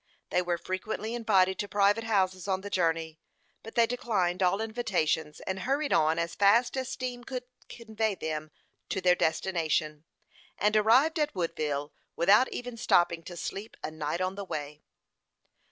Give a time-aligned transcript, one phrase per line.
[0.31, 3.19] They were frequently invited to private houses on the journey;
[3.61, 8.49] but they declined all invitations, and hurried on as fast as steam could convey them
[8.89, 10.05] to their destination,
[10.57, 14.81] and arrived at Woodville without even stopping to sleep a night on the way.